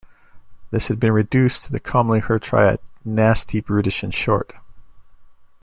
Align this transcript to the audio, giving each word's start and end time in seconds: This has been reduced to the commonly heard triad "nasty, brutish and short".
This 0.71 0.87
has 0.87 0.97
been 0.97 1.11
reduced 1.11 1.65
to 1.65 1.71
the 1.71 1.79
commonly 1.79 2.21
heard 2.21 2.41
triad 2.41 2.79
"nasty, 3.05 3.59
brutish 3.59 4.01
and 4.01 4.11
short". 4.11 4.51